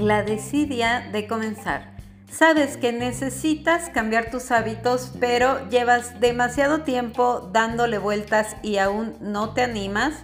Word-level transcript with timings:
la 0.00 0.22
desidia 0.22 1.08
de 1.12 1.26
comenzar. 1.26 1.90
Sabes 2.30 2.76
que 2.76 2.92
necesitas 2.92 3.90
cambiar 3.90 4.30
tus 4.30 4.50
hábitos, 4.50 5.12
pero 5.20 5.68
llevas 5.68 6.20
demasiado 6.20 6.82
tiempo 6.82 7.50
dándole 7.52 7.98
vueltas 7.98 8.56
y 8.62 8.78
aún 8.78 9.16
no 9.20 9.52
te 9.52 9.62
animas. 9.62 10.14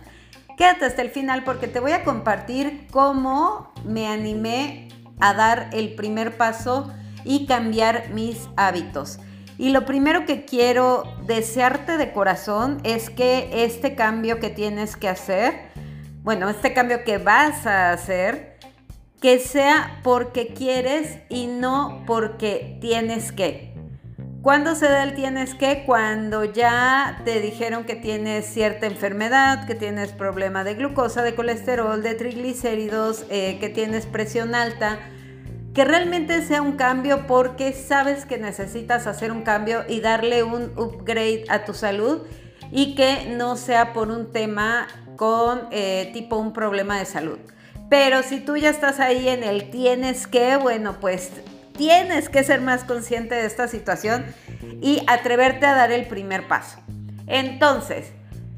Quédate 0.57 0.87
hasta 0.87 1.03
el 1.03 1.11
final 1.11 1.45
porque 1.45 1.69
te 1.69 1.81
voy 1.81 1.93
a 1.93 2.05
compartir 2.05 2.87
cómo 2.91 3.73
me 3.85 4.07
animé 4.07 4.89
a 5.21 5.35
dar 5.35 5.69
el 5.73 5.95
primer 5.95 6.37
paso 6.37 6.93
y 7.25 7.47
cambiar 7.47 8.11
mis 8.11 8.49
hábitos. 8.57 9.19
Y 9.59 9.71
lo 9.71 9.85
primero 9.85 10.27
que 10.27 10.45
quiero 10.45 11.03
desearte 11.27 11.97
de 11.97 12.13
corazón 12.13 12.79
es 12.85 13.11
que 13.11 13.65
este 13.65 13.95
cambio 13.95 14.39
que 14.39 14.51
tienes 14.51 14.97
que 14.97 15.09
hacer, 15.09 15.55
bueno, 16.23 16.49
este 16.49 16.73
cambio 16.73 17.05
que 17.05 17.19
vas 17.19 17.67
a 17.67 17.91
hacer, 17.91 18.56
que 19.27 19.41
sea 19.41 19.99
porque 20.05 20.55
quieres 20.55 21.19
y 21.29 21.49
no 21.49 22.05
porque 22.07 22.79
tienes 22.81 23.33
que. 23.33 23.75
¿Cuándo 24.41 24.77
se 24.77 24.87
da 24.87 25.03
el 25.03 25.17
tienes 25.17 25.57
que? 25.57 25.83
Cuando 25.85 26.45
ya 26.45 27.23
te 27.25 27.41
dijeron 27.41 27.87
que 27.87 27.97
tienes 27.97 28.47
cierta 28.47 28.87
enfermedad, 28.87 29.67
que 29.67 29.75
tienes 29.75 30.13
problema 30.13 30.63
de 30.63 30.75
glucosa, 30.75 31.25
de 31.25 31.35
colesterol, 31.35 32.05
de 32.05 32.15
triglicéridos, 32.15 33.27
eh, 33.29 33.59
que 33.59 33.69
tienes 33.69 34.07
presión 34.07 34.55
alta. 34.55 35.01
Que 35.75 35.85
realmente 35.85 36.43
sea 36.43 36.63
un 36.63 36.77
cambio 36.77 37.27
porque 37.27 37.73
sabes 37.73 38.27
que 38.27 38.39
necesitas 38.39 39.09
hacer 39.09 39.33
un 39.33 39.43
cambio 39.43 39.83
y 39.89 40.03
darle 40.03 40.45
un 40.45 40.71
upgrade 40.77 41.47
a 41.49 41.65
tu 41.65 41.75
salud 41.75 42.23
y 42.71 42.95
que 42.95 43.35
no 43.37 43.57
sea 43.57 43.93
por 43.93 44.13
un 44.13 44.31
tema 44.31 44.87
con 45.17 45.63
eh, 45.73 46.11
tipo 46.13 46.37
un 46.37 46.53
problema 46.53 47.01
de 47.01 47.07
salud. 47.07 47.39
Pero 47.89 48.23
si 48.23 48.41
tú 48.41 48.57
ya 48.57 48.71
estás 48.71 49.01
ahí 49.01 49.29
en 49.29 49.45
el 49.45 49.71
tienes 49.71 50.27
que, 50.27 50.57
bueno, 50.57 50.99
pues 51.01 51.31
tienes 51.77 52.29
que 52.29 52.43
ser 52.43 52.61
más 52.61 52.85
consciente 52.85 53.35
de 53.35 53.47
esta 53.47 53.69
situación 53.69 54.27
y 54.81 55.03
atreverte 55.07 55.67
a 55.67 55.75
dar 55.75 55.93
el 55.93 56.07
primer 56.07 56.49
paso. 56.49 56.79
Entonces, 57.27 58.13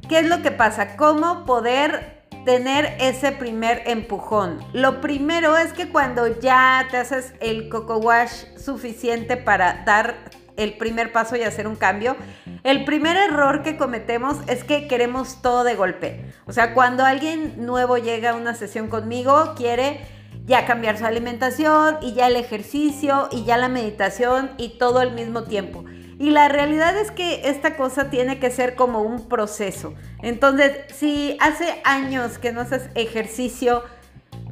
¿qué 0.08 0.20
es 0.20 0.26
lo 0.26 0.42
que 0.42 0.50
pasa? 0.50 0.96
¿Cómo 0.96 1.44
poder 1.44 2.22
tener 2.44 2.96
ese 3.00 3.32
primer 3.32 3.82
empujón? 3.86 4.60
Lo 4.72 5.00
primero 5.00 5.56
es 5.56 5.72
que 5.72 5.90
cuando 5.90 6.40
ya 6.40 6.86
te 6.90 6.96
haces 6.96 7.34
el 7.40 7.68
coco 7.68 7.98
wash 7.98 8.44
suficiente 8.56 9.36
para 9.36 9.84
dar 9.84 10.16
el 10.58 10.76
primer 10.76 11.12
paso 11.12 11.36
y 11.36 11.42
hacer 11.42 11.66
un 11.66 11.76
cambio, 11.76 12.16
el 12.64 12.84
primer 12.84 13.16
error 13.16 13.62
que 13.62 13.78
cometemos 13.78 14.36
es 14.48 14.64
que 14.64 14.86
queremos 14.88 15.40
todo 15.40 15.64
de 15.64 15.74
golpe. 15.74 16.26
O 16.46 16.52
sea, 16.52 16.74
cuando 16.74 17.04
alguien 17.04 17.64
nuevo 17.64 17.96
llega 17.96 18.30
a 18.30 18.34
una 18.34 18.54
sesión 18.54 18.88
conmigo, 18.88 19.54
quiere 19.56 20.00
ya 20.44 20.66
cambiar 20.66 20.98
su 20.98 21.06
alimentación 21.06 21.98
y 22.02 22.14
ya 22.14 22.26
el 22.26 22.36
ejercicio 22.36 23.28
y 23.30 23.44
ya 23.44 23.56
la 23.56 23.68
meditación 23.68 24.50
y 24.58 24.78
todo 24.78 24.98
al 24.98 25.12
mismo 25.12 25.44
tiempo. 25.44 25.84
Y 26.18 26.30
la 26.30 26.48
realidad 26.48 26.96
es 26.98 27.12
que 27.12 27.48
esta 27.48 27.76
cosa 27.76 28.10
tiene 28.10 28.40
que 28.40 28.50
ser 28.50 28.74
como 28.74 29.02
un 29.02 29.28
proceso. 29.28 29.94
Entonces, 30.20 30.72
si 30.92 31.36
hace 31.40 31.80
años 31.84 32.38
que 32.38 32.52
no 32.52 32.62
haces 32.62 32.90
ejercicio 32.96 33.84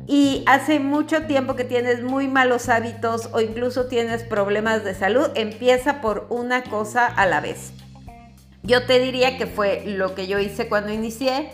y 0.08 0.44
hace 0.46 0.78
mucho 0.78 1.22
tiempo 1.26 1.56
que 1.56 1.64
tienes 1.64 2.02
muy 2.02 2.28
malos 2.28 2.68
hábitos 2.68 3.28
o 3.32 3.40
incluso 3.40 3.86
tienes 3.86 4.22
problemas 4.22 4.84
de 4.84 4.94
salud, 4.94 5.28
empieza 5.34 6.00
por 6.00 6.26
una 6.30 6.62
cosa 6.62 7.06
a 7.06 7.26
la 7.26 7.40
vez. 7.40 7.72
Yo 8.62 8.84
te 8.86 8.98
diría 9.00 9.36
que 9.36 9.46
fue 9.46 9.84
lo 9.86 10.14
que 10.14 10.26
yo 10.26 10.38
hice 10.38 10.68
cuando 10.68 10.92
inicié. 10.92 11.50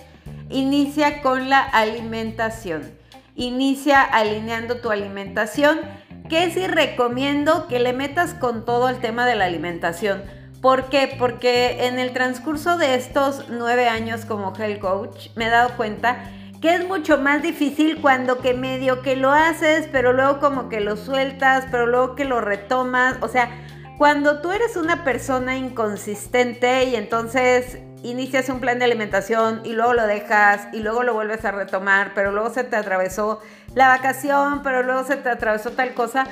Inicia 0.51 1.23
con 1.23 1.49
la 1.49 1.61
alimentación. 1.61 2.91
Inicia 3.37 4.03
alineando 4.03 4.77
tu 4.77 4.91
alimentación, 4.91 5.81
que 6.29 6.51
sí 6.51 6.67
recomiendo 6.67 7.67
que 7.69 7.79
le 7.79 7.93
metas 7.93 8.35
con 8.35 8.65
todo 8.65 8.89
el 8.89 8.99
tema 8.99 9.27
de 9.27 9.35
la 9.35 9.47
alimentación. 9.47 10.23
¿Por 10.61 10.91
qué? 10.91 11.15
Porque 11.19 11.87
en 11.87 11.99
el 11.99 12.13
transcurso 12.13 12.77
de 12.77 12.95
estos 12.95 13.47
nueve 13.49 13.89
años 13.89 14.25
como 14.25 14.55
health 14.57 14.81
coach 14.81 15.29
me 15.35 15.47
he 15.47 15.51
dado 15.51 15.77
cuenta 15.77 16.31
que 16.63 16.77
es 16.77 16.87
mucho 16.87 17.19
más 17.19 17.43
difícil 17.43 18.01
cuando 18.01 18.39
que 18.39 18.55
medio 18.55 19.03
que 19.03 19.17
lo 19.17 19.33
haces, 19.33 19.89
pero 19.91 20.13
luego 20.13 20.39
como 20.39 20.69
que 20.69 20.81
lo 20.81 20.97
sueltas, 20.97 21.67
pero 21.73 21.87
luego 21.87 22.15
que 22.15 22.25
lo 22.25 22.41
retomas. 22.41 23.17
O 23.21 23.27
sea, 23.27 23.51
cuando 23.99 24.41
tú 24.41 24.53
eres 24.53 24.77
una 24.77 25.03
persona 25.03 25.57
inconsistente 25.57 26.85
y 26.85 26.95
entonces 26.95 27.79
inicias 28.05 28.49
un 28.49 28.61
plan 28.61 28.79
de 28.79 28.85
alimentación 28.85 29.63
y 29.65 29.73
luego 29.73 29.93
lo 29.93 30.07
dejas 30.07 30.69
y 30.73 30.79
luego 30.79 31.03
lo 31.03 31.15
vuelves 31.15 31.45
a 31.45 31.51
retomar, 31.51 32.13
pero 32.15 32.31
luego 32.31 32.51
se 32.51 32.63
te 32.63 32.77
atravesó 32.77 33.41
la 33.75 33.89
vacación, 33.89 34.63
pero 34.63 34.85
luego 34.85 35.03
se 35.03 35.17
te 35.17 35.31
atravesó 35.31 35.73
tal 35.73 35.95
cosa, 35.95 36.29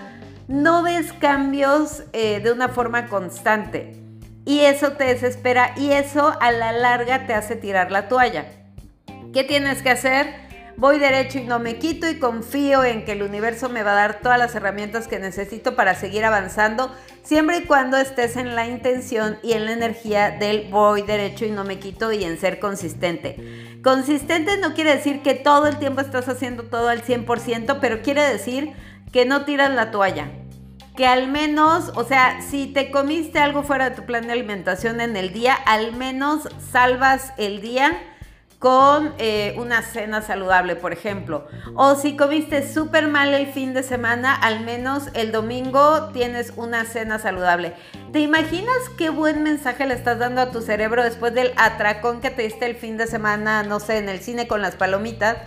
no 0.47 0.85
ves 0.85 1.13
cambios 1.13 2.05
eh, 2.13 2.39
de 2.39 2.53
una 2.53 2.69
forma 2.69 3.09
constante. 3.09 3.97
Y 4.45 4.61
eso 4.61 4.93
te 4.93 5.05
desespera 5.05 5.73
y 5.77 5.91
eso 5.91 6.37
a 6.41 6.53
la 6.53 6.71
larga 6.71 7.27
te 7.27 7.35
hace 7.35 7.57
tirar 7.57 7.91
la 7.91 8.07
toalla. 8.07 8.60
¿Qué 9.33 9.45
tienes 9.45 9.83
que 9.83 9.91
hacer? 9.91 10.51
voy 10.81 10.99
derecho 10.99 11.39
y 11.39 11.45
no 11.45 11.59
me 11.59 11.77
quito 11.77 12.09
y 12.09 12.19
confío 12.19 12.85
en 12.85 13.05
que 13.05 13.13
el 13.13 13.23
universo 13.23 13.69
me 13.69 13.83
va 13.83 13.93
a 13.93 13.97
dar 13.97 14.21
todas 14.21 14.39
las 14.39 14.55
herramientas 14.55 15.09
que 15.09 15.19
necesito 15.19 15.77
para 15.77 15.95
seguir 15.95 16.25
avanzando, 16.25 16.91
siempre 17.23 17.59
y 17.59 17.65
cuando 17.65 17.99
estés 17.99 18.37
en 18.37 18.57
la 18.57 18.67
intención 18.67 19.39
y 19.43 19.53
en 19.53 19.67
la 19.67 19.73
energía 19.73 20.31
del 20.31 20.71
voy 20.71 21.03
derecho 21.03 21.45
y 21.45 21.51
no 21.51 21.65
me 21.65 21.79
quito 21.79 22.13
y 22.13 22.25
en 22.25 22.41
ser 22.41 22.61
consistente. 22.61 23.79
Consistente 23.85 24.57
no 24.57 24.73
quiere 24.73 24.97
decir 24.97 25.21
que 25.21 25.35
todo 25.35 25.67
el 25.67 25.79
tiempo 25.79 26.01
estás 26.01 26.31
haciendo 26.31 26.63
todo 26.63 26.89
al 26.89 27.03
100%, 27.03 27.77
pero 27.79 28.01
quiere 28.01 28.23
decir 28.23 28.73
que 29.13 29.27
no 29.27 29.45
tiras 29.45 29.71
la 29.71 29.91
toalla. 29.91 30.31
Que 30.97 31.07
al 31.07 31.29
menos, 31.29 31.93
o 31.95 32.05
sea, 32.05 32.41
si 32.41 32.69
te 32.69 32.91
comiste 32.91 33.39
algo 33.39 33.65
fuera 33.65 33.91
de 33.91 33.97
tu 33.97 34.07
plan 34.07 34.27
de 34.27 34.33
alimentación 34.33 35.03
en 35.03 35.15
el 35.15 35.35
día, 35.35 35.55
al 35.55 35.95
menos 35.95 36.49
salvas 36.73 37.35
el 37.37 37.61
día 37.61 37.99
con 38.61 39.15
eh, 39.17 39.55
una 39.57 39.81
cena 39.81 40.21
saludable, 40.21 40.77
por 40.77 40.93
ejemplo. 40.93 41.49
O 41.75 41.95
si 41.95 42.15
comiste 42.15 42.71
súper 42.71 43.09
mal 43.09 43.33
el 43.33 43.47
fin 43.47 43.73
de 43.73 43.83
semana, 43.83 44.35
al 44.35 44.61
menos 44.61 45.09
el 45.15 45.33
domingo 45.33 46.11
tienes 46.13 46.53
una 46.57 46.85
cena 46.85 47.19
saludable. 47.19 47.73
¿Te 48.13 48.21
imaginas 48.21 48.77
qué 48.99 49.09
buen 49.09 49.43
mensaje 49.43 49.87
le 49.87 49.95
estás 49.95 50.19
dando 50.19 50.43
a 50.43 50.51
tu 50.51 50.61
cerebro 50.61 51.03
después 51.03 51.33
del 51.33 51.53
atracón 51.57 52.21
que 52.21 52.29
te 52.29 52.43
diste 52.43 52.67
el 52.67 52.77
fin 52.77 52.99
de 52.99 53.07
semana, 53.07 53.63
no 53.63 53.81
sé, 53.81 53.97
en 53.97 54.11
el 54.11 54.21
cine 54.21 54.47
con 54.47 54.61
las 54.61 54.77
palomitas? 54.77 55.39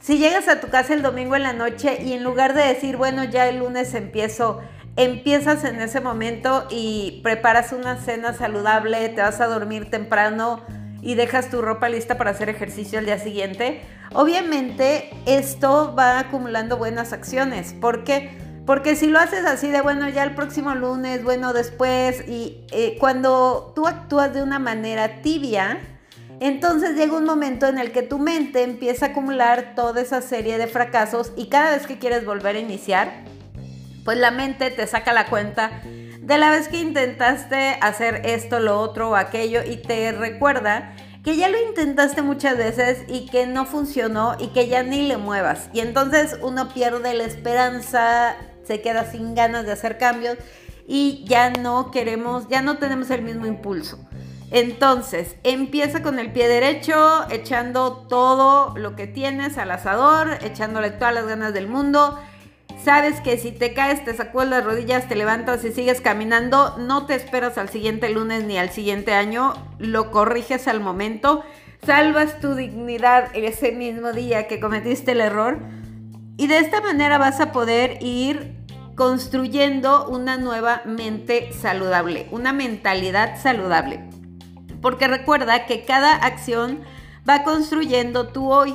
Si 0.00 0.18
llegas 0.18 0.48
a 0.48 0.60
tu 0.60 0.70
casa 0.70 0.92
el 0.92 1.02
domingo 1.02 1.36
en 1.36 1.44
la 1.44 1.52
noche 1.52 2.02
y 2.02 2.14
en 2.14 2.24
lugar 2.24 2.54
de 2.54 2.64
decir, 2.64 2.96
bueno, 2.96 3.22
ya 3.22 3.48
el 3.48 3.58
lunes 3.58 3.94
empiezo, 3.94 4.60
empiezas 4.96 5.62
en 5.62 5.80
ese 5.80 6.00
momento 6.00 6.66
y 6.68 7.20
preparas 7.22 7.72
una 7.72 7.96
cena 7.96 8.34
saludable, 8.34 9.08
te 9.10 9.20
vas 9.20 9.40
a 9.40 9.46
dormir 9.46 9.88
temprano, 9.88 10.64
y 11.02 11.14
dejas 11.14 11.50
tu 11.50 11.62
ropa 11.62 11.88
lista 11.88 12.18
para 12.18 12.30
hacer 12.30 12.48
ejercicio 12.48 12.98
al 12.98 13.06
día 13.06 13.18
siguiente, 13.18 13.82
obviamente 14.12 15.10
esto 15.26 15.94
va 15.98 16.18
acumulando 16.18 16.76
buenas 16.76 17.12
acciones. 17.12 17.72
¿Por 17.72 18.04
qué? 18.04 18.38
Porque 18.66 18.94
si 18.94 19.06
lo 19.06 19.18
haces 19.18 19.46
así 19.46 19.68
de, 19.68 19.80
bueno, 19.80 20.08
ya 20.08 20.22
el 20.22 20.34
próximo 20.34 20.74
lunes, 20.74 21.24
bueno, 21.24 21.52
después, 21.52 22.28
y 22.28 22.64
eh, 22.70 22.96
cuando 23.00 23.72
tú 23.74 23.86
actúas 23.86 24.32
de 24.32 24.42
una 24.42 24.58
manera 24.58 25.22
tibia, 25.22 25.80
entonces 26.40 26.96
llega 26.96 27.16
un 27.16 27.24
momento 27.24 27.66
en 27.66 27.78
el 27.78 27.92
que 27.92 28.02
tu 28.02 28.18
mente 28.18 28.62
empieza 28.62 29.06
a 29.06 29.08
acumular 29.10 29.74
toda 29.74 30.00
esa 30.00 30.22
serie 30.22 30.56
de 30.56 30.66
fracasos 30.66 31.32
y 31.36 31.48
cada 31.48 31.72
vez 31.72 31.86
que 31.86 31.98
quieres 31.98 32.24
volver 32.24 32.56
a 32.56 32.60
iniciar, 32.60 33.24
pues 34.04 34.18
la 34.18 34.30
mente 34.30 34.70
te 34.70 34.86
saca 34.86 35.12
la 35.12 35.26
cuenta 35.26 35.82
de 36.30 36.38
la 36.38 36.50
vez 36.50 36.68
que 36.68 36.78
intentaste 36.78 37.76
hacer 37.80 38.22
esto, 38.24 38.60
lo 38.60 38.78
otro 38.78 39.10
o 39.10 39.16
aquello 39.16 39.64
y 39.64 39.78
te 39.78 40.12
recuerda 40.12 40.94
que 41.24 41.36
ya 41.36 41.48
lo 41.48 41.60
intentaste 41.60 42.22
muchas 42.22 42.56
veces 42.56 43.02
y 43.08 43.26
que 43.26 43.48
no 43.48 43.66
funcionó 43.66 44.36
y 44.38 44.46
que 44.52 44.68
ya 44.68 44.84
ni 44.84 45.08
le 45.08 45.16
muevas. 45.16 45.68
Y 45.72 45.80
entonces 45.80 46.38
uno 46.40 46.68
pierde 46.72 47.14
la 47.14 47.24
esperanza, 47.24 48.36
se 48.64 48.80
queda 48.80 49.10
sin 49.10 49.34
ganas 49.34 49.66
de 49.66 49.72
hacer 49.72 49.98
cambios 49.98 50.38
y 50.86 51.24
ya 51.26 51.50
no 51.50 51.90
queremos, 51.90 52.46
ya 52.46 52.62
no 52.62 52.78
tenemos 52.78 53.10
el 53.10 53.22
mismo 53.22 53.46
impulso. 53.46 53.98
Entonces, 54.52 55.34
empieza 55.42 56.00
con 56.00 56.20
el 56.20 56.32
pie 56.32 56.46
derecho, 56.46 57.24
echando 57.30 58.06
todo 58.08 58.76
lo 58.76 58.94
que 58.94 59.08
tienes 59.08 59.58
al 59.58 59.72
asador, 59.72 60.38
echándole 60.42 60.90
todas 60.90 61.12
las 61.12 61.26
ganas 61.26 61.52
del 61.52 61.66
mundo 61.66 62.20
Sabes 62.84 63.20
que 63.20 63.36
si 63.36 63.52
te 63.52 63.74
caes, 63.74 64.04
te 64.04 64.14
sacudes 64.14 64.48
las 64.48 64.64
rodillas, 64.64 65.06
te 65.06 65.14
levantas 65.14 65.62
y 65.64 65.72
sigues 65.72 66.00
caminando, 66.00 66.78
no 66.78 67.04
te 67.04 67.14
esperas 67.14 67.58
al 67.58 67.68
siguiente 67.68 68.08
lunes 68.08 68.44
ni 68.44 68.56
al 68.56 68.70
siguiente 68.70 69.12
año, 69.12 69.52
lo 69.78 70.10
corriges 70.10 70.66
al 70.66 70.80
momento, 70.80 71.44
salvas 71.84 72.40
tu 72.40 72.54
dignidad 72.54 73.28
ese 73.34 73.72
mismo 73.72 74.12
día 74.12 74.48
que 74.48 74.60
cometiste 74.60 75.12
el 75.12 75.20
error 75.20 75.58
y 76.38 76.46
de 76.46 76.58
esta 76.58 76.80
manera 76.80 77.18
vas 77.18 77.38
a 77.40 77.52
poder 77.52 77.98
ir 78.00 78.56
construyendo 78.94 80.08
una 80.08 80.38
nueva 80.38 80.80
mente 80.86 81.52
saludable, 81.52 82.28
una 82.30 82.54
mentalidad 82.54 83.38
saludable. 83.38 84.08
Porque 84.80 85.06
recuerda 85.06 85.66
que 85.66 85.84
cada 85.84 86.14
acción 86.14 86.80
va 87.28 87.44
construyendo 87.44 88.28
tu 88.28 88.50
hoy. 88.50 88.74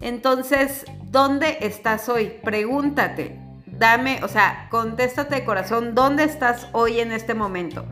Entonces, 0.00 0.84
¿dónde 1.04 1.58
estás 1.60 2.08
hoy? 2.08 2.32
Pregúntate, 2.42 3.43
dame, 3.78 4.20
o 4.22 4.28
sea, 4.28 4.68
contéstate 4.70 5.36
de 5.36 5.44
corazón, 5.44 5.94
¿dónde 5.94 6.24
estás 6.24 6.68
hoy 6.72 7.00
en 7.00 7.12
este 7.12 7.34
momento? 7.34 7.86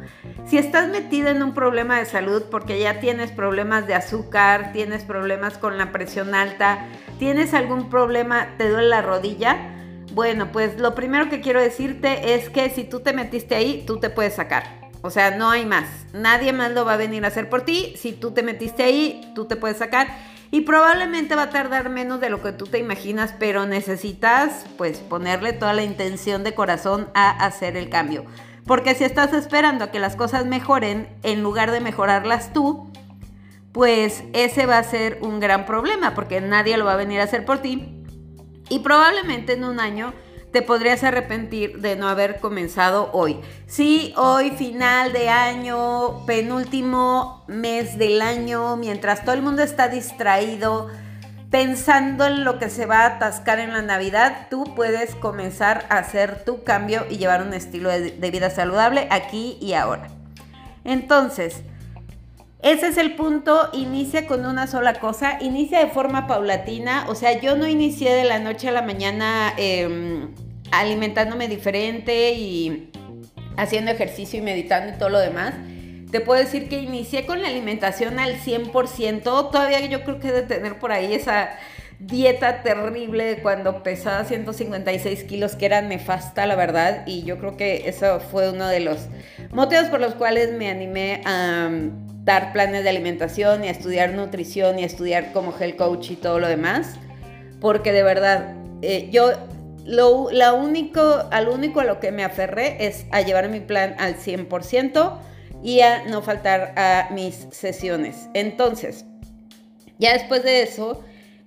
Si 0.46 0.58
estás 0.58 0.88
metida 0.88 1.30
en 1.30 1.42
un 1.42 1.54
problema 1.54 1.98
de 1.98 2.06
salud 2.06 2.44
porque 2.50 2.78
ya 2.80 3.00
tienes 3.00 3.30
problemas 3.30 3.86
de 3.86 3.94
azúcar, 3.94 4.72
tienes 4.72 5.04
problemas 5.04 5.58
con 5.58 5.78
la 5.78 5.92
presión 5.92 6.34
alta, 6.34 6.86
tienes 7.18 7.54
algún 7.54 7.90
problema, 7.90 8.48
te 8.58 8.68
duele 8.68 8.88
la 8.88 9.02
rodilla, 9.02 9.72
bueno, 10.12 10.52
pues 10.52 10.78
lo 10.78 10.94
primero 10.94 11.30
que 11.30 11.40
quiero 11.40 11.60
decirte 11.60 12.34
es 12.34 12.50
que 12.50 12.68
si 12.68 12.84
tú 12.84 13.00
te 13.00 13.14
metiste 13.14 13.54
ahí, 13.54 13.84
tú 13.86 13.98
te 13.98 14.10
puedes 14.10 14.34
sacar. 14.34 14.82
O 15.00 15.10
sea, 15.10 15.36
no 15.36 15.50
hay 15.50 15.64
más. 15.64 15.86
Nadie 16.12 16.52
más 16.52 16.70
lo 16.72 16.84
va 16.84 16.94
a 16.94 16.96
venir 16.96 17.24
a 17.24 17.28
hacer 17.28 17.48
por 17.48 17.62
ti. 17.62 17.94
Si 17.96 18.12
tú 18.12 18.32
te 18.32 18.42
metiste 18.42 18.82
ahí, 18.82 19.32
tú 19.34 19.46
te 19.46 19.56
puedes 19.56 19.78
sacar. 19.78 20.08
Y 20.52 20.60
probablemente 20.60 21.34
va 21.34 21.44
a 21.44 21.50
tardar 21.50 21.88
menos 21.88 22.20
de 22.20 22.28
lo 22.28 22.42
que 22.42 22.52
tú 22.52 22.66
te 22.66 22.78
imaginas, 22.78 23.34
pero 23.38 23.64
necesitas 23.64 24.66
pues 24.76 24.98
ponerle 24.98 25.54
toda 25.54 25.72
la 25.72 25.82
intención 25.82 26.44
de 26.44 26.54
corazón 26.54 27.08
a 27.14 27.30
hacer 27.30 27.74
el 27.74 27.88
cambio. 27.88 28.26
Porque 28.66 28.94
si 28.94 29.04
estás 29.04 29.32
esperando 29.32 29.84
a 29.84 29.90
que 29.90 29.98
las 29.98 30.14
cosas 30.14 30.44
mejoren 30.44 31.08
en 31.22 31.42
lugar 31.42 31.70
de 31.70 31.80
mejorarlas 31.80 32.52
tú, 32.52 32.92
pues 33.72 34.24
ese 34.34 34.66
va 34.66 34.76
a 34.76 34.84
ser 34.84 35.20
un 35.22 35.40
gran 35.40 35.64
problema 35.64 36.14
porque 36.14 36.42
nadie 36.42 36.76
lo 36.76 36.84
va 36.84 36.92
a 36.92 36.96
venir 36.96 37.20
a 37.20 37.24
hacer 37.24 37.46
por 37.46 37.60
ti. 37.60 38.04
Y 38.68 38.80
probablemente 38.80 39.54
en 39.54 39.64
un 39.64 39.80
año 39.80 40.12
te 40.52 40.62
podrías 40.62 41.02
arrepentir 41.02 41.80
de 41.80 41.96
no 41.96 42.08
haber 42.08 42.38
comenzado 42.38 43.10
hoy. 43.12 43.40
Sí, 43.66 44.12
hoy 44.16 44.50
final 44.50 45.12
de 45.12 45.30
año, 45.30 46.24
penúltimo 46.26 47.44
mes 47.48 47.96
del 47.96 48.20
año, 48.20 48.76
mientras 48.76 49.24
todo 49.24 49.34
el 49.34 49.42
mundo 49.42 49.62
está 49.62 49.88
distraído, 49.88 50.90
pensando 51.50 52.26
en 52.26 52.44
lo 52.44 52.58
que 52.58 52.68
se 52.68 52.86
va 52.86 53.00
a 53.00 53.06
atascar 53.06 53.60
en 53.60 53.72
la 53.72 53.82
Navidad, 53.82 54.48
tú 54.50 54.64
puedes 54.74 55.14
comenzar 55.14 55.86
a 55.88 55.98
hacer 55.98 56.44
tu 56.44 56.64
cambio 56.64 57.04
y 57.08 57.16
llevar 57.16 57.42
un 57.42 57.54
estilo 57.54 57.88
de, 57.88 58.30
vida 58.30 58.50
saludable 58.50 59.06
aquí 59.10 59.58
y 59.60 59.72
ahora. 59.72 60.08
Entonces, 60.84 61.62
ese 62.62 62.86
es 62.86 62.96
el 62.96 63.16
punto, 63.16 63.70
inicia 63.72 64.28
con 64.28 64.46
una 64.46 64.68
sola 64.68 64.94
cosa, 64.94 65.38
inicia 65.40 65.80
de 65.80 65.88
forma 65.88 66.28
paulatina, 66.28 67.06
o 67.08 67.16
sea, 67.16 67.40
yo 67.40 67.56
no 67.56 67.66
inicié 67.66 68.12
de 68.14 68.24
la 68.24 68.38
noche 68.38 68.68
a 68.68 68.72
la 68.72 68.82
mañana 68.82 69.52
em, 69.56 70.32
alimentándome 70.70 71.48
diferente 71.48 72.34
y 72.34 72.92
haciendo 73.56 73.90
ejercicio 73.90 74.38
y 74.38 74.42
meditando 74.42 74.94
y 74.94 74.98
todo 74.98 75.08
lo 75.08 75.18
demás. 75.18 75.54
Te 76.12 76.20
puedo 76.20 76.40
decir 76.40 76.68
que 76.68 76.78
inicié 76.80 77.26
con 77.26 77.42
la 77.42 77.48
alimentación 77.48 78.20
al 78.20 78.36
100%, 78.36 79.22
todavía 79.22 79.80
yo 79.86 80.04
creo 80.04 80.20
que 80.20 80.30
de 80.30 80.42
tener 80.42 80.78
por 80.78 80.92
ahí 80.92 81.14
esa 81.14 81.50
dieta 81.98 82.62
terrible 82.62 83.24
de 83.24 83.36
cuando 83.42 83.82
pesaba 83.82 84.24
156 84.24 85.24
kilos, 85.24 85.56
que 85.56 85.66
era 85.66 85.82
nefasta, 85.82 86.46
la 86.46 86.54
verdad, 86.54 87.02
y 87.06 87.24
yo 87.24 87.38
creo 87.38 87.56
que 87.56 87.88
eso 87.88 88.20
fue 88.20 88.50
uno 88.50 88.68
de 88.68 88.80
los 88.80 89.08
motivos 89.50 89.86
por 89.86 90.00
los 90.00 90.14
cuales 90.14 90.52
me 90.52 90.70
animé 90.70 91.22
a 91.24 91.68
dar 92.24 92.52
planes 92.52 92.84
de 92.84 92.90
alimentación 92.90 93.64
y 93.64 93.68
a 93.68 93.70
estudiar 93.70 94.12
nutrición 94.12 94.78
y 94.78 94.82
a 94.82 94.86
estudiar 94.86 95.32
como 95.32 95.54
health 95.58 95.76
coach 95.76 96.10
y 96.10 96.16
todo 96.16 96.38
lo 96.38 96.48
demás. 96.48 96.96
Porque 97.60 97.92
de 97.92 98.02
verdad, 98.02 98.54
eh, 98.82 99.08
yo 99.10 99.32
lo 99.84 100.28
único, 100.54 101.24
al 101.30 101.48
único 101.48 101.80
a 101.80 101.84
lo 101.84 102.00
que 102.00 102.12
me 102.12 102.24
aferré 102.24 102.86
es 102.86 103.06
a 103.10 103.22
llevar 103.22 103.48
mi 103.48 103.60
plan 103.60 103.96
al 103.98 104.16
100% 104.16 105.18
y 105.62 105.80
a 105.80 106.04
no 106.04 106.22
faltar 106.22 106.74
a 106.76 107.08
mis 107.12 107.46
sesiones. 107.50 108.28
Entonces, 108.34 109.04
ya 109.98 110.12
después 110.12 110.42
de 110.42 110.62
eso, 110.62 111.04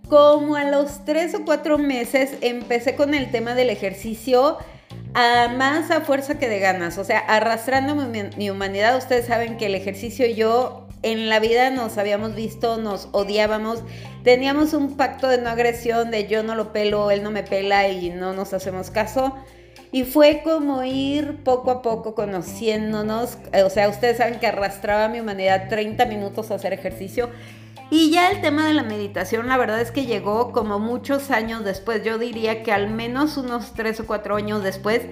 como 0.07 0.55
a 0.55 0.63
los 0.65 1.03
tres 1.03 1.33
o 1.35 1.43
cuatro 1.45 1.77
meses 1.77 2.37
empecé 2.41 2.95
con 2.95 3.13
el 3.13 3.31
tema 3.31 3.55
del 3.55 3.69
ejercicio 3.69 4.57
a 5.15 5.47
más 5.47 5.91
a 5.91 6.01
fuerza 6.01 6.37
que 6.37 6.49
de 6.49 6.59
ganas, 6.59 6.97
o 6.97 7.05
sea, 7.05 7.19
arrastrando 7.19 7.95
mi, 7.95 8.49
humanidad. 8.49 8.97
Ustedes 8.97 9.27
saben 9.27 9.55
que 9.55 9.67
el 9.67 9.75
ejercicio 9.75 10.27
y 10.27 10.35
yo 10.35 10.87
en 11.03 11.29
la 11.29 11.39
vida 11.39 11.69
nos 11.69 11.97
habíamos 11.97 12.35
visto, 12.35 12.77
nos 12.77 13.07
odiábamos, 13.13 13.81
teníamos 14.25 14.73
un 14.73 14.97
pacto 14.97 15.29
de 15.29 15.37
no 15.37 15.49
agresión, 15.49 16.11
de 16.11 16.27
yo 16.27 16.43
no 16.43 16.53
lo 16.53 16.73
pelo, 16.73 17.11
él 17.11 17.23
no 17.23 17.31
me 17.31 17.43
pela 17.43 17.87
y 17.87 18.09
no 18.09 18.33
nos 18.33 18.53
hacemos 18.53 18.91
caso. 18.91 19.33
Y 19.93 20.03
fue 20.03 20.41
como 20.43 20.83
ir 20.83 21.37
poco 21.45 21.71
a 21.71 21.81
poco 21.81 22.13
conociéndonos. 22.13 23.37
O 23.65 23.69
sea, 23.69 23.87
ustedes 23.87 24.17
saben 24.17 24.41
que 24.41 24.47
arrastraba 24.47 25.07
mi 25.07 25.21
humanidad 25.21 25.69
30 25.69 26.05
minutos 26.07 26.51
a 26.51 26.55
hacer 26.55 26.73
ejercicio. 26.73 27.29
Y 27.91 28.11
ya 28.11 28.31
el 28.31 28.41
tema 28.41 28.65
de 28.65 28.73
la 28.73 28.83
meditación, 28.83 29.47
la 29.47 29.57
verdad 29.57 29.79
es 29.79 29.91
que 29.91 30.05
llegó 30.05 30.51
como 30.51 30.79
muchos 30.79 31.31
años 31.31 31.63
después. 31.63 32.03
Yo 32.03 32.17
diría 32.17 32.63
que 32.63 32.71
al 32.71 32.89
menos 32.89 33.37
unos 33.37 33.73
3 33.73 33.99
o 34.01 34.05
4 34.05 34.35
años 34.35 34.63
después 34.63 35.03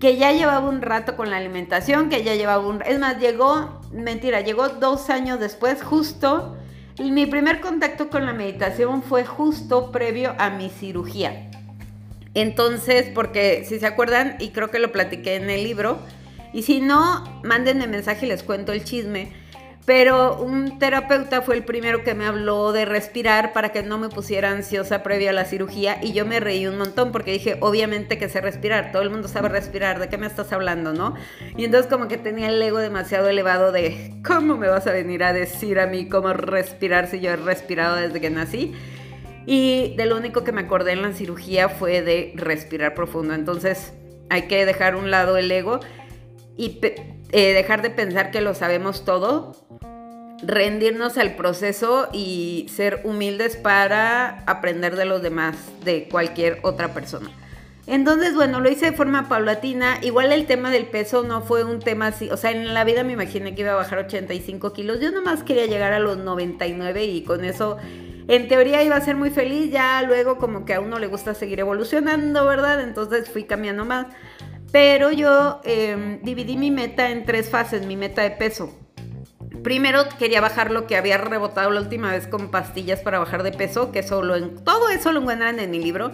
que 0.00 0.16
ya 0.16 0.32
llevaba 0.32 0.68
un 0.68 0.80
rato 0.80 1.14
con 1.14 1.30
la 1.30 1.36
alimentación, 1.36 2.08
que 2.08 2.24
ya 2.24 2.34
llevaba 2.34 2.66
un... 2.66 2.82
Es 2.82 2.98
más, 2.98 3.20
llegó, 3.20 3.80
mentira, 3.92 4.40
llegó 4.40 4.70
dos 4.70 5.10
años 5.10 5.38
después, 5.38 5.82
justo. 5.82 6.56
Mi 6.98 7.26
primer 7.26 7.60
contacto 7.60 8.08
con 8.08 8.24
la 8.24 8.32
meditación 8.32 9.02
fue 9.02 9.24
justo 9.24 9.92
previo 9.92 10.34
a 10.38 10.50
mi 10.50 10.70
cirugía. 10.70 11.50
Entonces, 12.32 13.10
porque 13.14 13.64
si 13.68 13.78
se 13.78 13.86
acuerdan, 13.86 14.36
y 14.40 14.50
creo 14.50 14.70
que 14.70 14.78
lo 14.78 14.90
platiqué 14.90 15.36
en 15.36 15.50
el 15.50 15.64
libro, 15.64 15.98
y 16.52 16.62
si 16.62 16.80
no, 16.80 17.24
mándenme 17.44 17.86
mensaje 17.86 18.24
y 18.24 18.28
les 18.30 18.42
cuento 18.42 18.72
el 18.72 18.84
chisme 18.84 19.32
pero 19.86 20.40
un 20.40 20.78
terapeuta 20.78 21.40
fue 21.42 21.56
el 21.56 21.64
primero 21.64 22.04
que 22.04 22.14
me 22.14 22.26
habló 22.26 22.72
de 22.72 22.84
respirar 22.84 23.52
para 23.52 23.70
que 23.70 23.82
no 23.82 23.98
me 23.98 24.08
pusiera 24.08 24.50
ansiosa 24.50 25.02
previo 25.02 25.30
a 25.30 25.32
la 25.32 25.46
cirugía 25.46 25.98
y 26.02 26.12
yo 26.12 26.26
me 26.26 26.38
reí 26.38 26.66
un 26.66 26.78
montón 26.78 27.12
porque 27.12 27.32
dije, 27.32 27.56
obviamente 27.60 28.18
que 28.18 28.28
sé 28.28 28.40
respirar, 28.40 28.92
todo 28.92 29.02
el 29.02 29.10
mundo 29.10 29.26
sabe 29.26 29.48
respirar, 29.48 29.98
¿de 29.98 30.08
qué 30.08 30.18
me 30.18 30.26
estás 30.26 30.52
hablando, 30.52 30.92
no? 30.92 31.14
Y 31.56 31.64
entonces 31.64 31.90
como 31.90 32.08
que 32.08 32.18
tenía 32.18 32.48
el 32.48 32.62
ego 32.62 32.78
demasiado 32.78 33.28
elevado 33.28 33.72
de, 33.72 34.14
¿cómo 34.24 34.56
me 34.56 34.68
vas 34.68 34.86
a 34.86 34.92
venir 34.92 35.24
a 35.24 35.32
decir 35.32 35.80
a 35.80 35.86
mí 35.86 36.08
cómo 36.08 36.32
respirar 36.34 37.06
si 37.06 37.20
yo 37.20 37.30
he 37.30 37.36
respirado 37.36 37.96
desde 37.96 38.20
que 38.20 38.30
nací? 38.30 38.74
Y 39.46 39.94
de 39.96 40.06
lo 40.06 40.16
único 40.16 40.44
que 40.44 40.52
me 40.52 40.60
acordé 40.60 40.92
en 40.92 41.02
la 41.02 41.12
cirugía 41.12 41.70
fue 41.70 42.02
de 42.02 42.32
respirar 42.36 42.94
profundo, 42.94 43.34
entonces 43.34 43.94
hay 44.28 44.42
que 44.42 44.66
dejar 44.66 44.94
un 44.94 45.10
lado 45.10 45.36
el 45.38 45.50
ego 45.50 45.80
y 46.56 46.80
eh, 47.32 47.52
dejar 47.52 47.82
de 47.82 47.90
pensar 47.90 48.30
que 48.30 48.40
lo 48.40 48.54
sabemos 48.54 49.04
todo, 49.04 49.54
rendirnos 50.42 51.18
al 51.18 51.36
proceso 51.36 52.08
y 52.12 52.66
ser 52.74 53.02
humildes 53.04 53.56
para 53.56 54.42
aprender 54.46 54.96
de 54.96 55.04
los 55.04 55.22
demás, 55.22 55.56
de 55.84 56.08
cualquier 56.08 56.58
otra 56.62 56.92
persona. 56.94 57.30
Entonces, 57.86 58.34
bueno, 58.34 58.60
lo 58.60 58.70
hice 58.70 58.90
de 58.90 58.96
forma 58.96 59.28
paulatina. 59.28 59.98
Igual 60.02 60.32
el 60.32 60.46
tema 60.46 60.70
del 60.70 60.86
peso 60.86 61.24
no 61.24 61.42
fue 61.42 61.64
un 61.64 61.80
tema 61.80 62.08
así. 62.08 62.30
O 62.30 62.36
sea, 62.36 62.52
en 62.52 62.72
la 62.72 62.84
vida 62.84 63.02
me 63.02 63.14
imaginé 63.14 63.54
que 63.54 63.62
iba 63.62 63.72
a 63.72 63.76
bajar 63.76 63.98
85 63.98 64.72
kilos. 64.72 65.00
Yo 65.00 65.10
nomás 65.10 65.42
quería 65.42 65.66
llegar 65.66 65.92
a 65.92 65.98
los 65.98 66.18
99 66.18 67.04
y 67.06 67.24
con 67.24 67.44
eso, 67.44 67.78
en 68.28 68.46
teoría, 68.46 68.84
iba 68.84 68.94
a 68.94 69.00
ser 69.00 69.16
muy 69.16 69.30
feliz. 69.30 69.72
Ya 69.72 70.02
luego 70.02 70.38
como 70.38 70.64
que 70.64 70.74
a 70.74 70.80
uno 70.80 70.98
le 71.00 71.08
gusta 71.08 71.34
seguir 71.34 71.58
evolucionando, 71.58 72.44
¿verdad? 72.44 72.80
Entonces 72.80 73.28
fui 73.28 73.44
cambiando 73.44 73.84
más. 73.84 74.06
Pero 74.72 75.10
yo 75.10 75.60
em, 75.64 76.22
dividí 76.22 76.56
mi 76.56 76.70
meta 76.70 77.10
en 77.10 77.24
tres 77.24 77.50
fases, 77.50 77.86
mi 77.86 77.96
meta 77.96 78.22
de 78.22 78.30
peso. 78.30 78.72
Primero 79.62 80.04
quería 80.18 80.40
bajar 80.40 80.70
lo 80.70 80.86
que 80.86 80.96
había 80.96 81.18
rebotado 81.18 81.70
la 81.70 81.80
última 81.80 82.12
vez 82.12 82.26
con 82.26 82.50
pastillas 82.50 83.00
para 83.00 83.18
bajar 83.18 83.42
de 83.42 83.52
peso, 83.52 83.92
que 83.92 84.02
solo 84.02 84.36
en 84.36 84.64
todo 84.64 84.88
eso 84.88 85.12
lo 85.12 85.20
encuentran 85.20 85.58
en 85.58 85.70
mi 85.70 85.82
libro. 85.82 86.12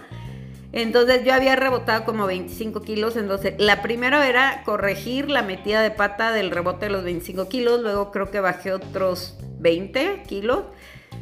Entonces 0.73 1.25
yo 1.25 1.33
había 1.33 1.55
rebotado 1.57 2.05
como 2.05 2.27
25 2.27 2.83
kilos. 2.83 3.17
Entonces 3.17 3.55
la 3.59 3.83
primera 3.83 4.27
era 4.27 4.63
corregir 4.65 5.31
la 5.31 5.43
metida 5.43 5.81
de 5.81 5.91
pata 5.91 6.33
del 6.33 6.51
rebote 6.51 6.87
de 6.87 6.93
los 6.93 7.05
25 7.05 7.49
kilos. 7.49 7.81
Luego 7.81 8.11
creo 8.11 8.31
que 8.31 8.41
bajé 8.41 8.73
otros 8.73 9.39
20 9.59 10.25
kilos. 10.27 10.65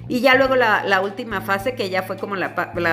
Y 0.08 0.20
ya 0.20 0.34
luego 0.34 0.56
la, 0.56 1.00
última 1.02 1.40
fase, 1.40 1.74
que 1.74 1.88
ya 1.88 2.02
fue 2.02 2.16
como 2.16 2.36
la, 2.36 2.50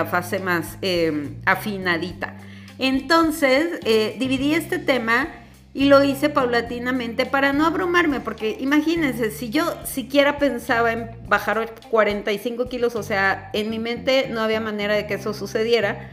fase 0.10 0.40
más 0.40 0.78
em, 0.82 1.42
afinadita. 1.46 2.38
Entonces, 2.82 3.80
eh, 3.86 4.16
dividí 4.18 4.56
este 4.56 4.80
tema 4.80 5.28
y 5.72 5.86
lo 5.86 6.04
hice 6.04 6.30
paulatinamente 6.30 7.28
para 7.28 7.54
no 7.54 7.68
abrumarme, 7.68 8.20
porque 8.22 8.58
imagínense, 8.60 9.30
si 9.30 9.52
yo 9.52 9.64
siquiera 9.86 10.40
pensaba 10.40 10.92
en 10.92 11.12
bajar 11.28 11.76
45 11.92 12.68
kilos, 12.70 12.96
o 12.96 13.04
sea, 13.04 13.52
en 13.54 13.70
mi 13.70 13.78
mente 13.78 14.30
no 14.32 14.42
había 14.42 14.60
manera 14.60 14.96
de 14.96 15.06
que 15.06 15.14
eso 15.14 15.36
sucediera, 15.36 16.10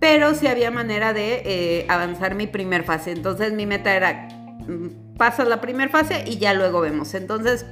pero 0.00 0.34
sí 0.34 0.46
había 0.46 0.70
manera 0.70 1.12
de 1.12 1.42
eh, 1.44 1.86
avanzar 1.90 2.34
mi 2.34 2.46
primer 2.46 2.84
fase. 2.84 3.12
Entonces 3.12 3.52
mi 3.52 3.66
meta 3.66 3.94
era, 3.94 4.28
mm, 4.66 5.16
pasas 5.18 5.46
la 5.46 5.60
primera 5.60 5.90
fase 5.90 6.24
y 6.26 6.38
ya 6.38 6.54
luego 6.54 6.80
vemos. 6.80 7.12
Entonces 7.12 7.66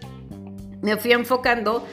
me 0.83 0.99
fui 0.99 1.13
enfocando 1.13 1.87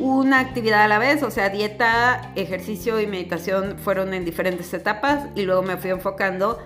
una 0.00 0.40
actividad 0.40 0.82
a 0.82 0.88
la 0.88 0.98
vez, 0.98 1.22
o 1.22 1.30
sea, 1.30 1.48
dieta, 1.48 2.32
ejercicio 2.36 3.00
y 3.00 3.06
meditación 3.06 3.76
fueron 3.78 4.14
en 4.14 4.24
diferentes 4.24 4.72
etapas 4.74 5.26
y 5.34 5.42
luego 5.42 5.62
me 5.62 5.76
fui 5.76 5.90
enfocando 5.90 6.58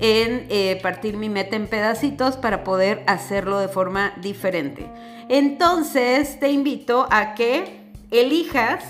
en 0.00 0.46
eh, 0.50 0.78
partir 0.82 1.16
mi 1.16 1.28
meta 1.28 1.56
en 1.56 1.66
pedacitos 1.66 2.36
para 2.36 2.64
poder 2.64 3.02
hacerlo 3.06 3.58
de 3.58 3.68
forma 3.68 4.12
diferente. 4.20 4.86
Entonces 5.28 6.38
te 6.40 6.50
invito 6.50 7.06
a 7.10 7.34
que 7.34 7.92
elijas 8.10 8.84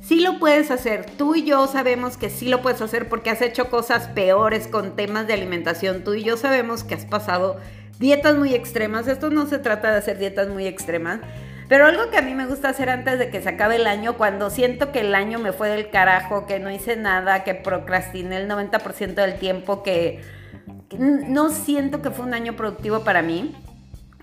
Sí 0.00 0.20
lo 0.20 0.38
puedes 0.38 0.70
hacer. 0.70 1.06
Tú 1.18 1.36
y 1.36 1.44
yo 1.44 1.66
sabemos 1.66 2.16
que 2.16 2.30
sí 2.30 2.48
lo 2.48 2.62
puedes 2.62 2.80
hacer 2.80 3.08
porque 3.08 3.30
has 3.30 3.42
hecho 3.42 3.68
cosas 3.68 4.08
peores 4.08 4.66
con 4.66 4.96
temas 4.96 5.26
de 5.26 5.34
alimentación. 5.34 6.02
Tú 6.02 6.14
y 6.14 6.24
yo 6.24 6.36
sabemos 6.36 6.82
que 6.82 6.94
has 6.94 7.04
pasado 7.04 7.58
dietas 8.00 8.36
muy 8.36 8.54
extremas. 8.54 9.06
Esto 9.06 9.30
no 9.30 9.46
se 9.46 9.58
trata 9.58 9.92
de 9.92 9.98
hacer 9.98 10.18
dietas 10.18 10.48
muy 10.48 10.66
extremas. 10.66 11.20
Pero 11.70 11.86
algo 11.86 12.10
que 12.10 12.18
a 12.18 12.22
mí 12.22 12.34
me 12.34 12.46
gusta 12.46 12.70
hacer 12.70 12.90
antes 12.90 13.16
de 13.20 13.30
que 13.30 13.40
se 13.40 13.48
acabe 13.48 13.76
el 13.76 13.86
año, 13.86 14.14
cuando 14.16 14.50
siento 14.50 14.90
que 14.90 15.02
el 15.02 15.14
año 15.14 15.38
me 15.38 15.52
fue 15.52 15.68
del 15.68 15.88
carajo, 15.88 16.44
que 16.44 16.58
no 16.58 16.68
hice 16.68 16.96
nada, 16.96 17.44
que 17.44 17.54
procrastiné 17.54 18.38
el 18.38 18.48
90% 18.50 19.14
del 19.14 19.38
tiempo, 19.38 19.84
que, 19.84 20.20
no 20.98 21.50
siento 21.50 22.02
que 22.02 22.10
fue 22.10 22.24
un 22.24 22.34
año 22.34 22.56
productivo 22.56 23.04
para 23.04 23.22
mí. 23.22 23.54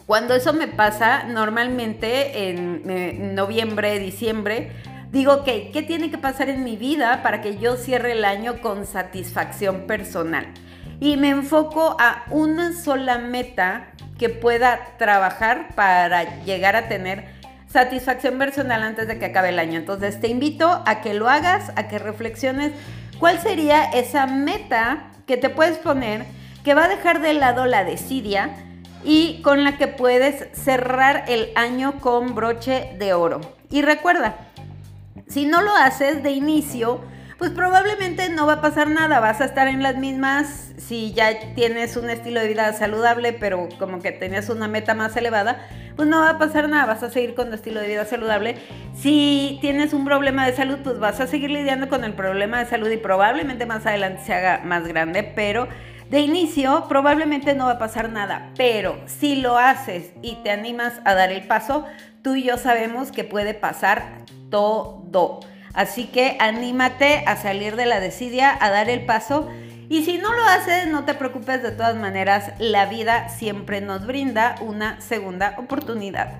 Cuando 0.05 0.35
eso 0.35 0.51
me 0.51 0.67
pasa, 0.67 1.23
normalmente 1.23 2.49
en 2.49 3.33
noviembre, 3.33 3.97
diciembre, 3.97 4.73
digo, 5.13 5.45
que 5.45 5.71
¿qué 5.71 5.83
tiene 5.83 6.11
que 6.11 6.17
pasar 6.17 6.49
en 6.49 6.65
mi 6.65 6.75
vida 6.75 7.23
para 7.23 7.39
que 7.39 7.57
yo 7.59 7.77
cierre 7.77 8.11
el 8.11 8.25
año 8.25 8.59
con 8.59 8.85
satisfacción 8.85 9.87
personal? 9.87 10.47
Y 10.99 11.15
me 11.15 11.29
enfoco 11.29 11.95
a 11.97 12.25
una 12.29 12.73
sola 12.73 13.19
meta 13.19 13.93
que 14.17 14.27
pueda 14.27 14.79
trabajar 14.97 15.69
para 15.75 16.43
llegar 16.43 16.75
a 16.75 16.89
tener 16.89 17.36
satisfacción 17.69 18.37
personal 18.37 18.83
antes 18.83 19.07
de 19.07 19.19
que 19.19 19.25
acabe 19.25 19.49
el 19.49 19.59
año. 19.59 19.79
Entonces 19.79 20.19
te 20.19 20.27
invito 20.27 20.83
a 20.85 21.01
que 21.01 21.13
lo 21.13 21.29
hagas, 21.29 21.71
a 21.75 21.87
que 21.87 21.99
reflexiones 21.99 22.71
cuál 23.19 23.39
sería 23.39 23.83
esa 23.83 24.27
meta 24.27 25.11
que 25.25 25.37
te 25.37 25.49
puedes 25.49 25.77
poner 25.77 26.25
que 26.63 26.73
va 26.73 26.85
a 26.85 26.89
dejar 26.89 27.21
de 27.21 27.33
lado 27.33 27.65
la 27.65 27.83
desidia 27.83 28.49
y 29.03 29.41
con 29.41 29.63
la 29.63 29.77
que 29.77 29.87
puedes 29.87 30.47
cerrar 30.51 31.25
el 31.27 31.49
año 31.55 31.99
con 31.99 32.35
broche 32.35 32.95
de 32.97 33.13
oro. 33.13 33.39
Y 33.69 33.81
recuerda, 33.81 34.35
si 35.27 35.45
no 35.45 35.61
lo 35.61 35.75
haces 35.75 36.23
de 36.23 36.31
inicio, 36.31 37.01
pues 37.37 37.51
probablemente 37.51 38.29
no 38.29 38.47
va 38.47 38.53
a 38.53 38.61
pasar 38.61 38.89
nada, 38.89 39.19
vas 39.19 39.41
a 39.41 39.45
estar 39.45 39.67
en 39.67 39.83
las 39.83 39.95
mismas 39.95 40.73
si 40.77 41.13
ya 41.13 41.53
tienes 41.53 41.95
un 41.95 42.09
estilo 42.09 42.39
de 42.39 42.47
vida 42.47 42.73
saludable, 42.73 43.33
pero 43.33 43.69
como 43.77 44.01
que 44.01 44.11
tenías 44.11 44.49
una 44.49 44.67
meta 44.67 44.93
más 44.93 45.15
elevada, 45.15 45.67
pues 45.97 46.07
no 46.07 46.21
va 46.21 46.29
a 46.29 46.37
pasar 46.37 46.69
nada, 46.69 46.85
vas 46.85 47.03
a 47.03 47.09
seguir 47.09 47.33
con 47.33 47.49
tu 47.49 47.55
estilo 47.55 47.81
de 47.81 47.87
vida 47.87 48.05
saludable. 48.05 48.55
Si 48.95 49.57
tienes 49.59 49.93
un 49.93 50.05
problema 50.05 50.45
de 50.45 50.55
salud, 50.55 50.77
pues 50.83 50.99
vas 50.99 51.19
a 51.19 51.27
seguir 51.27 51.49
lidiando 51.49 51.89
con 51.89 52.03
el 52.03 52.13
problema 52.13 52.59
de 52.59 52.67
salud 52.67 52.89
y 52.89 52.97
probablemente 52.97 53.65
más 53.65 53.85
adelante 53.85 54.21
se 54.23 54.33
haga 54.33 54.61
más 54.63 54.87
grande, 54.87 55.23
pero 55.23 55.67
de 56.09 56.19
inicio 56.21 56.85
probablemente 56.87 57.55
no 57.55 57.65
va 57.65 57.73
a 57.73 57.79
pasar 57.79 58.11
nada, 58.11 58.51
pero 58.55 58.97
si 59.07 59.35
lo 59.37 59.57
haces 59.57 60.13
y 60.21 60.35
te 60.35 60.51
animas 60.51 60.93
a 61.03 61.15
dar 61.15 61.31
el 61.31 61.47
paso, 61.47 61.85
tú 62.21 62.35
y 62.35 62.43
yo 62.43 62.57
sabemos 62.57 63.11
que 63.11 63.23
puede 63.23 63.55
pasar 63.55 64.23
todo. 64.49 65.39
Así 65.73 66.05
que 66.05 66.37
anímate 66.39 67.23
a 67.25 67.35
salir 67.35 67.75
de 67.75 67.87
la 67.87 67.99
desidia, 67.99 68.57
a 68.59 68.69
dar 68.69 68.89
el 68.89 69.05
paso. 69.05 69.49
Y 69.89 70.03
si 70.03 70.17
no 70.17 70.33
lo 70.33 70.43
haces, 70.43 70.87
no 70.87 71.05
te 71.05 71.13
preocupes, 71.13 71.63
de 71.63 71.71
todas 71.71 71.95
maneras, 71.95 72.51
la 72.59 72.87
vida 72.87 73.29
siempre 73.29 73.79
nos 73.79 74.05
brinda 74.05 74.55
una 74.61 74.99
segunda 74.99 75.55
oportunidad. 75.57 76.33